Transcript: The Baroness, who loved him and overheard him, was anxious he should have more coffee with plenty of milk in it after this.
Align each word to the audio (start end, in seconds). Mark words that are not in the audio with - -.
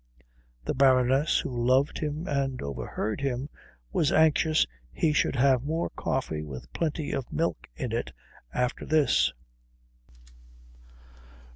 The 0.65 0.73
Baroness, 0.73 1.41
who 1.41 1.63
loved 1.63 1.99
him 1.99 2.27
and 2.27 2.59
overheard 2.63 3.21
him, 3.21 3.49
was 3.93 4.11
anxious 4.11 4.65
he 4.91 5.13
should 5.13 5.35
have 5.35 5.61
more 5.63 5.91
coffee 5.91 6.41
with 6.41 6.73
plenty 6.73 7.11
of 7.11 7.31
milk 7.31 7.67
in 7.75 7.91
it 7.91 8.11
after 8.51 8.83
this. 8.83 9.31